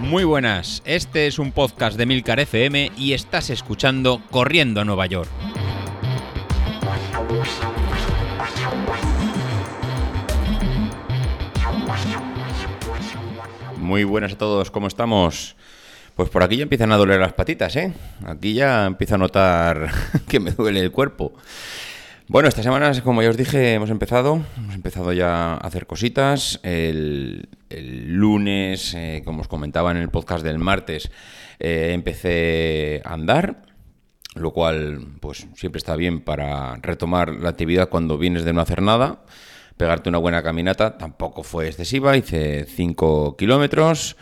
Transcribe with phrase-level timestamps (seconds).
[0.00, 5.04] Muy buenas, este es un podcast de Milcar FM y estás escuchando Corriendo a Nueva
[5.06, 5.28] York.
[13.76, 15.56] Muy buenas a todos, ¿cómo estamos?
[16.14, 17.92] Pues por aquí ya empiezan a doler las patitas, ¿eh?
[18.26, 19.90] Aquí ya empiezo a notar
[20.28, 21.34] que me duele el cuerpo.
[22.30, 24.42] Bueno, esta semana, como ya os dije, hemos empezado.
[24.58, 26.60] Hemos empezado ya a hacer cositas.
[26.62, 31.10] El, lunes, eh, como os comentaba en el podcast del martes,
[31.58, 33.62] eh, empecé a andar,
[34.34, 38.82] lo cual pues siempre está bien para retomar la actividad cuando vienes de no hacer
[38.82, 39.24] nada.
[39.78, 44.18] Pegarte una buena caminata tampoco fue excesiva, hice 5 kilómetros.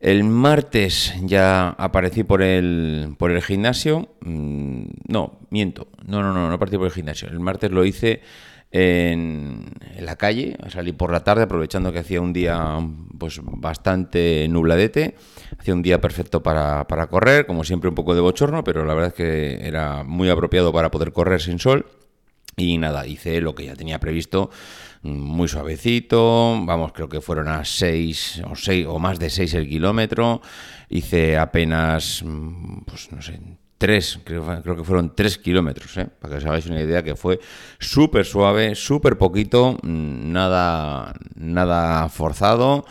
[0.00, 4.08] El martes ya aparecí por el, por el gimnasio.
[4.20, 5.88] Mm, no, miento.
[6.04, 7.28] No, no, no, no aparecí por el gimnasio.
[7.28, 8.20] El martes lo hice
[8.70, 10.56] en, la calle.
[10.68, 12.78] Salí por la tarde aprovechando que hacía un día
[13.18, 15.14] pues bastante nubladete.
[15.58, 18.94] Hacía un día perfecto para, para correr, como siempre un poco de bochorno, pero la
[18.94, 21.86] verdad es que era muy apropiado para poder correr sin sol.
[22.58, 24.50] Y nada, hice lo que ya tenía previsto,
[25.02, 29.68] muy suavecito, vamos, creo que fueron a 6 o, 6, o más de 6 el
[29.68, 30.40] kilómetro,
[30.88, 33.40] hice apenas, mm, pues no sé,
[33.78, 36.06] 3, creo, creo que fueron 3 kilómetros, ¿eh?
[36.06, 37.38] para que os hagáis una idea que fue
[37.78, 42.84] súper suave, súper poquito, mm, nada, nada forzado.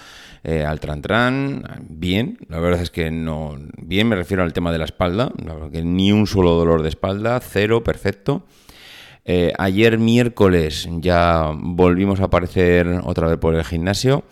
[0.48, 4.78] Eh, al tran bien, la verdad es que no, bien me refiero al tema de
[4.78, 5.32] la espalda,
[5.72, 8.46] que ni un solo dolor de espalda, cero, perfecto.
[9.28, 14.24] Eh, ayer miércoles ya volvimos a aparecer otra vez por el gimnasio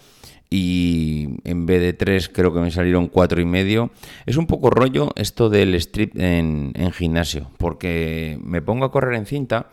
[0.52, 3.90] y en vez de tres creo que me salieron cuatro y medio.
[4.28, 9.26] Es un poco rollo esto del strip en, gimnasio, porque me pongo a correr en
[9.26, 9.70] cinta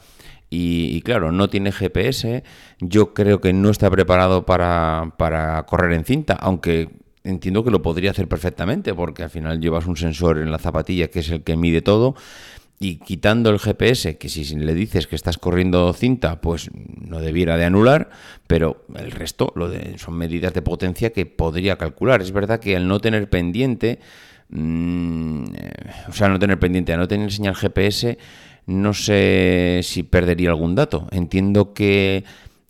[0.49, 2.43] y, claro, no tiene GPS,
[2.81, 6.89] yo creo que no está preparado para, para correr en cinta, aunque
[7.23, 11.09] entiendo que lo podría hacer perfectamente, porque al final llevas un sensor en la zapatilla
[11.09, 12.17] que es el que mide todo,
[12.83, 17.59] y quitando el GPS, que si le dices que estás corriendo cinta, pues no debiera
[17.59, 18.09] de anular,
[18.47, 22.23] pero el resto lo de, son medidas de potencia que podría calcular.
[22.23, 24.01] Es verdad que al no tener pendiente,
[24.49, 25.45] mm,
[26.09, 28.17] o sea, no tener pendiente, al no tener señal GPS,
[28.65, 31.07] no sé si perdería algún dato.
[31.11, 32.25] Entiendo que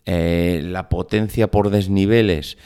[0.07, 2.59] eh, la potencia por desniveles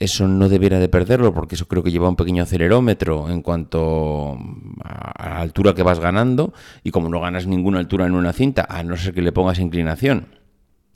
[0.00, 4.38] eso no debiera de perderlo porque eso creo que lleva un pequeño acelerómetro en cuanto
[4.82, 8.66] a la altura que vas ganando y como no ganas ninguna altura en una cinta,
[8.68, 10.39] a no ser que le pongas inclinación.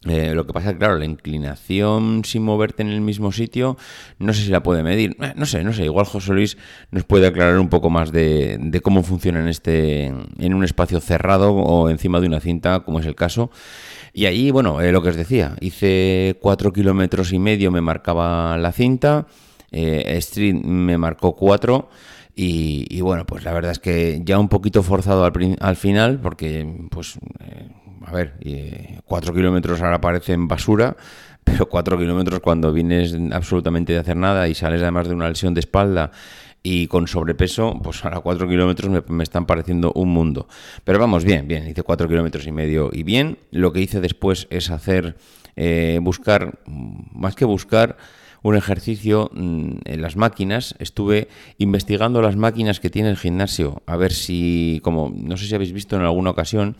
[0.07, 3.77] Eh, lo que pasa es claro, la inclinación sin moverte en el mismo sitio,
[4.19, 5.17] no sé si la puede medir.
[5.21, 5.85] Eh, no sé, no sé.
[5.85, 6.59] Igual José Luis
[6.91, 11.53] nos puede aclarar un poco más de, cómo funciona en, este, en un espacio cerrado
[11.55, 13.51] o encima de una cinta, como es el caso.
[14.13, 18.57] Y ahí, bueno, eh, lo que os decía, hice cuatro kilómetros y medio, me marcaba
[18.59, 19.27] la cinta,
[19.73, 21.89] Street me marcó cuatro.
[22.37, 26.67] Y, bueno, pues la verdad es que ya un poquito forzado al, al final, porque,
[26.91, 27.17] pues,
[28.07, 28.35] a ver,
[29.05, 30.97] cuatro kilómetros ahora parecen basura,
[31.45, 35.55] pero cuatro kilómetros cuando vienes absolutamente de hacer nada y sales además de una lesión
[35.55, 36.11] de espalda
[36.67, 40.49] y con sobrepeso, pues ahora 4 kilómetros me, están pareciendo un mundo.
[40.83, 43.37] Pero vamos, bien, bien, hice 4 kilómetros y medio y bien.
[43.51, 45.15] Lo que hice después es hacer,
[45.57, 47.99] eh, buscar, más que buscar,
[48.45, 50.77] un ejercicio mm, en las máquinas.
[50.79, 51.29] Estuve
[51.59, 55.73] investigando las máquinas que tiene el gimnasio, a ver si, como no sé si habéis
[55.73, 56.77] visto en alguna ocasión,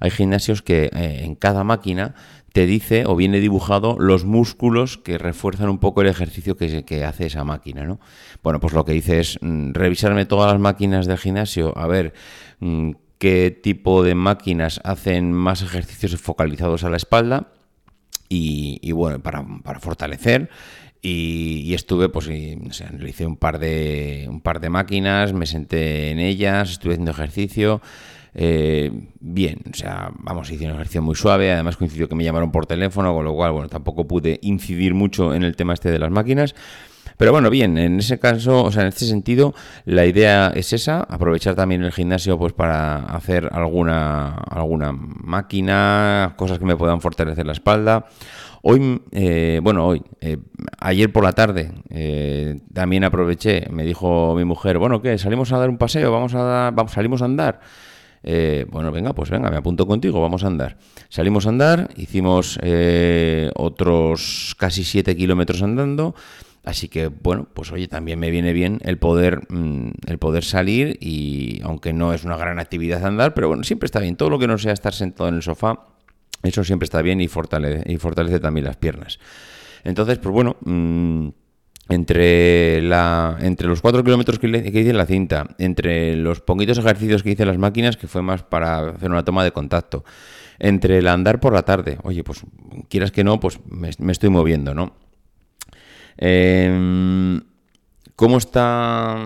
[0.00, 2.14] hay gimnasios que eh, en cada máquina
[2.52, 7.26] te dice o viene dibujado los músculos que refuerzan un poco el ejercicio que, hace
[7.26, 8.00] esa máquina, ¿no?
[8.42, 12.12] Bueno, pues lo que hice es mm, revisarme todas las máquinas del gimnasio, a ver
[12.58, 17.52] mm, qué tipo de máquinas hacen más ejercicios focalizados a la espalda
[18.28, 19.44] y, bueno, para,
[19.80, 20.50] fortalecer.
[21.06, 26.10] Y, estuve, pues, y, o hice un par de un par de máquinas, me senté
[26.10, 27.82] en ellas, estuve haciendo ejercicio.
[28.32, 32.50] Eh, bien, o sea, vamos, hice un ejercicio muy suave, además coincidió que me llamaron
[32.50, 35.98] por teléfono, con lo cual, bueno, tampoco pude incidir mucho en el tema este de
[35.98, 36.54] las máquinas.
[37.16, 41.00] Pero bueno, bien, en ese caso, o sea, en este sentido, la idea es esa,
[41.00, 47.46] aprovechar también el gimnasio pues para hacer alguna, alguna máquina, cosas que me puedan fortalecer
[47.46, 48.06] la espalda.
[48.62, 50.38] Hoy, eh, bueno, hoy, eh,
[50.80, 51.70] ayer por la tarde,
[52.72, 55.18] también aproveché, me dijo mi mujer, bueno, ¿qué?
[55.18, 56.10] ¿Salimos a dar un paseo?
[56.10, 57.60] ¿Vamos a vamos, salimos a andar?
[58.26, 60.78] Eh, bueno, venga, pues venga, me apunto contigo, vamos a andar.
[61.10, 66.14] Salimos a andar, hicimos eh, otros casi 7 kilómetros andando.
[66.64, 70.96] Así que bueno, pues oye, también me viene bien el poder, mm, el poder salir
[71.00, 74.16] y aunque no es una gran actividad andar, pero bueno, siempre está bien.
[74.16, 75.86] Todo lo que no sea estar sentado en el sofá,
[76.42, 79.18] eso siempre está bien y fortalece, y fortalece también las piernas.
[79.84, 81.28] Entonces, pues bueno, mm,
[81.90, 87.22] entre, la, entre los 4 kilómetros que, hice en la cinta, entre los poquitos ejercicios
[87.22, 90.02] que hice en las máquinas, que fue más para hacer una toma de contacto,
[90.58, 92.42] entre el andar por la tarde, oye, pues
[92.88, 95.03] quieras que no, pues me estoy moviendo, ¿no?
[96.18, 97.40] Eh,
[98.16, 99.16] ¿Cómo está?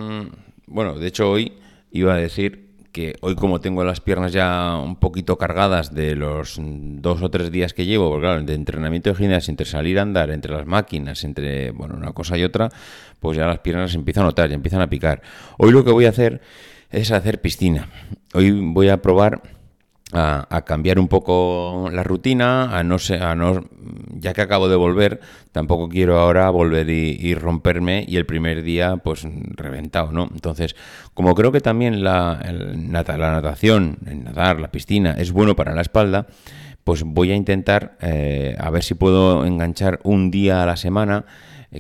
[0.67, 1.53] Bueno, de hecho hoy
[1.91, 6.57] iba a decir que hoy como tengo las piernas ya un poquito cargadas de los
[6.59, 10.03] dos o tres días que llevo, porque claro, de entrenamiento de gimnasia, entre salir a
[10.03, 12.71] andar, entre las máquinas, entre bueno una cosa y otra,
[13.21, 15.21] pues ya las piernas empiezan a notar, ya empiezan a picar.
[15.59, 16.41] Hoy lo que voy a hacer
[16.91, 17.91] es hacer piscina.
[18.33, 19.43] Hoy voy a probar
[20.13, 23.65] a, cambiar un poco la rutina, a no ser, a no,
[24.15, 25.21] ya que acabo de volver,
[25.53, 30.29] tampoco quiero ahora volver y, romperme y el primer día pues reventado, ¿no?
[30.33, 30.77] Entonces,
[31.15, 35.83] como creo que también la, la natación, el nadar, la piscina es bueno para la
[35.83, 36.27] espalda,
[36.85, 41.27] pues voy a intentar eh, a ver si puedo enganchar un día a la semana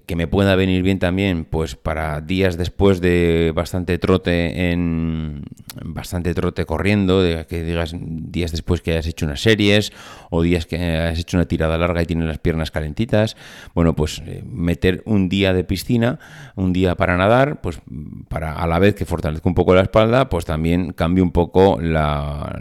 [0.06, 5.44] que me pueda venir bien también, pues para días después de bastante trote en
[5.82, 9.92] bastante trote corriendo, de que digas días después que hayas hecho unas series
[10.28, 13.36] o días que hayas hecho una tirada larga y tienes las piernas calentitas,
[13.74, 16.18] bueno, pues eh, meter un día de piscina,
[16.54, 17.80] un día para nadar, pues
[18.28, 21.78] para a la vez que fortalezca un poco la espalda, pues también cambie un poco
[21.80, 22.54] la,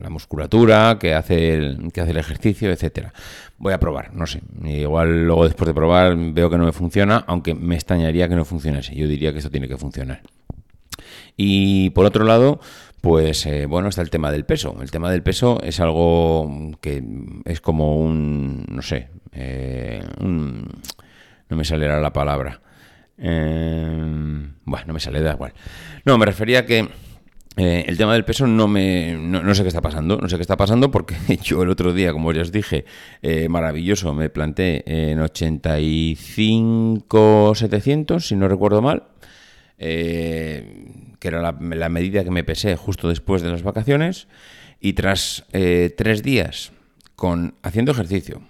[0.00, 3.12] la musculatura que hace el, que hace el ejercicio, etcétera.
[3.62, 4.40] Voy a probar, no sé.
[4.64, 8.44] Igual luego después de probar veo que no me funciona, aunque me extrañaría que no
[8.44, 8.92] funcionase.
[8.92, 10.20] Yo diría que esto tiene que funcionar.
[11.36, 12.58] Y por otro lado,
[13.00, 14.76] pues eh, bueno, está el tema del peso.
[14.82, 17.04] El tema del peso es algo que
[17.44, 22.60] es como un, no sé, eh, no me sale la palabra.
[23.16, 23.96] Eh,
[24.64, 25.52] bueno, no me sale, da igual.
[26.04, 26.88] No, me refería a que
[27.56, 30.42] eh, el tema del peso no me no, sé qué está pasando, no sé qué
[30.42, 32.86] está pasando porque yo el otro día, como ya os dije,
[33.20, 39.02] eh, maravilloso, me planté en 85-700, si no recuerdo mal,
[39.76, 40.86] eh,
[41.18, 44.28] que era la, la, medida que me pesé justo después de las vacaciones,
[44.80, 46.72] y tras tres días
[47.14, 48.40] con haciendo ejercicio,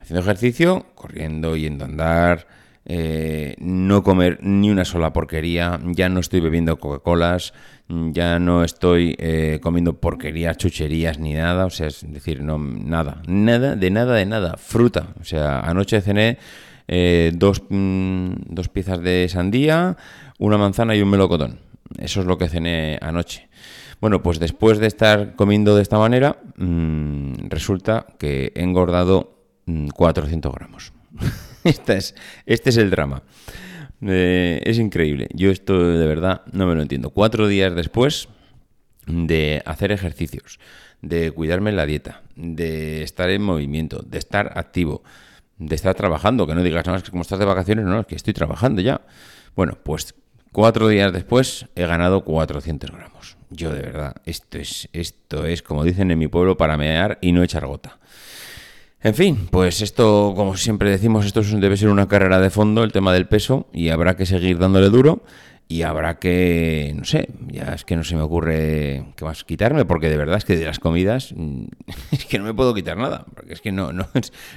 [0.00, 2.46] haciendo ejercicio, corriendo, yendo a andar,
[2.86, 7.52] eh, no comer ni una sola porquería, ya no estoy bebiendo Coca-Colas,
[7.88, 13.22] ya no estoy eh, comiendo porquerías, chucherías ni nada, o sea, es decir, no, nada,
[13.26, 16.38] nada, de nada, de nada, fruta, o sea, anoche cené
[16.88, 19.96] eh, dos, mm, dos piezas de sandía,
[20.38, 21.60] una manzana y un melocotón,
[21.98, 23.48] eso es lo que cené anoche.
[24.00, 29.36] Bueno, pues después de estar comiendo de esta manera, mm, resulta que he engordado
[29.94, 30.92] 400 mm, gramos.
[31.64, 32.14] es,
[32.46, 33.22] este es el drama.
[34.02, 35.28] Eh, es increíble.
[35.34, 37.10] Yo esto de verdad no me lo entiendo.
[37.10, 38.28] Cuatro días después
[39.06, 40.58] de hacer ejercicios,
[41.02, 45.02] de cuidarme la dieta, de estar en movimiento, de estar activo,
[45.58, 48.06] de estar trabajando, que no digas, no, es que como estás de vacaciones, no, es
[48.06, 49.02] que estoy trabajando ya.
[49.54, 50.14] Bueno, pues
[50.52, 53.36] cuatro días después he ganado 400 gramos.
[53.50, 57.32] Yo de verdad, esto es, esto es, como dicen en mi pueblo, para mear y
[57.32, 57.98] no echar gota.
[59.02, 62.92] En fin, pues esto, como siempre decimos, esto debe ser una carrera de fondo, el
[62.92, 65.22] tema del peso, y habrá que seguir dándole duro
[65.68, 69.86] y habrá que, no sé, ya es que no se me ocurre qué más quitarme,
[69.86, 71.64] porque de verdad es que de las comidas mm,
[72.10, 74.06] es que no me puedo quitar nada, porque es que no, no,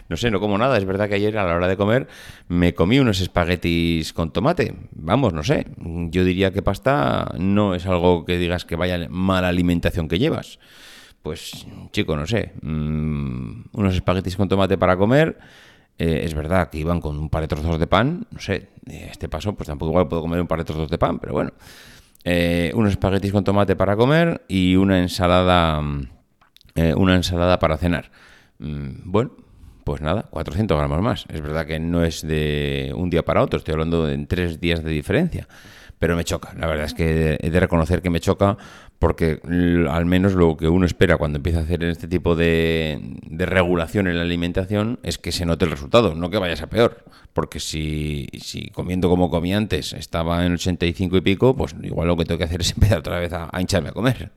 [0.09, 0.77] no sé, no como nada.
[0.77, 2.07] Es verdad que ayer a la hora de comer
[2.49, 4.75] me comí unos espaguetis con tomate.
[4.91, 9.47] Vamos, no sé, yo diría que pasta no es algo que digas que vaya mala
[9.47, 10.59] alimentación que llevas
[11.23, 15.39] pues chico, no sé, mm, unos espaguetis con tomate para comer.
[15.97, 19.29] Eh, es verdad que iban con un par de trozos de pan, no sé, este
[19.29, 21.51] paso pues tampoco igual puedo comer un par de trozos de pan, pero bueno.
[22.25, 25.81] Eh, unos espaguetis con tomate para comer y una ensalada,
[26.75, 28.11] eh, una ensalada para cenar.
[28.59, 29.31] Mm, bueno,
[29.83, 31.25] pues nada, 400 gramos más.
[31.29, 34.83] Es verdad que no es de un día para otro, estoy hablando de tres días
[34.83, 35.47] de diferencia
[35.99, 36.53] pero me choca.
[36.57, 38.57] La verdad es que he de reconocer que me choca
[39.03, 39.41] porque
[39.89, 44.15] al menos lo que uno espera cuando empieza a hacer este tipo de, regulación en
[44.15, 47.03] la alimentación es que se note el resultado, no que vayas a peor.
[47.33, 52.15] Porque si, si comiendo como comía antes estaba en 85 y pico, pues igual lo
[52.15, 54.31] que tengo que hacer es empezar otra vez a, hincharme a comer.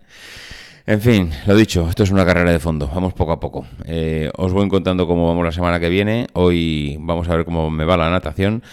[0.85, 3.67] En fin, lo dicho, esto es una carrera de fondo, vamos poco a poco.
[3.85, 6.27] Eh, os voy contando cómo vamos la semana que viene.
[6.33, 8.65] Hoy vamos a ver cómo me va la natación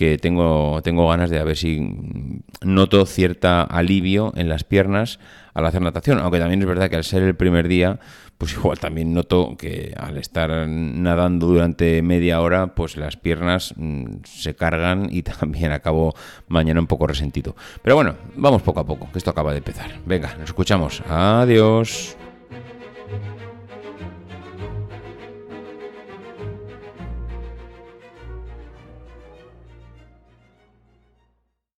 [0.00, 1.78] que tengo, tengo ganas de a ver si
[2.62, 5.20] noto cierta alivio en las piernas
[5.52, 8.00] al hacer natación, aunque también es verdad que al ser el primer día,
[8.38, 14.22] pues igual también noto que al estar nadando durante media hora, pues las piernas mm,
[14.24, 16.14] se cargan y también acabo
[16.48, 17.54] mañana un poco resentido.
[17.82, 19.90] Pero bueno, vamos poco a poco, que esto acaba de empezar.
[20.06, 21.02] Venga, nos escuchamos.
[21.10, 22.16] Adiós.